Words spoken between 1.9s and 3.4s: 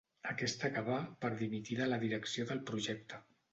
la direcció del projecte.